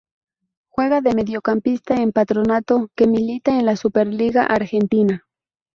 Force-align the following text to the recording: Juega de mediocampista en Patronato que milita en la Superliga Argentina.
Juega 0.71 1.01
de 1.01 1.13
mediocampista 1.13 1.97
en 1.97 2.11
Patronato 2.11 2.89
que 2.95 3.05
milita 3.05 3.59
en 3.59 3.67
la 3.67 3.75
Superliga 3.75 4.43
Argentina. 4.45 5.27